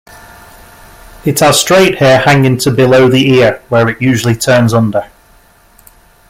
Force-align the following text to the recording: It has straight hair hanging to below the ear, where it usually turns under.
It 1.25 1.41
has 1.41 1.59
straight 1.59 1.99
hair 1.99 2.17
hanging 2.21 2.57
to 2.57 2.71
below 2.71 3.07
the 3.07 3.29
ear, 3.35 3.61
where 3.69 3.87
it 3.87 4.01
usually 4.01 4.33
turns 4.33 4.73
under. 4.73 5.11